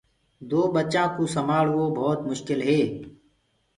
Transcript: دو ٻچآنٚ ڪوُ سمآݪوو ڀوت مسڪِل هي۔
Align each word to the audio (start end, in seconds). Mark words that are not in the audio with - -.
دو 0.49 0.61
ٻچآنٚ 0.73 1.13
ڪوُ 1.15 1.23
سمآݪوو 1.35 1.83
ڀوت 1.95 2.19
مسڪِل 2.27 2.59
هي۔ 2.67 2.81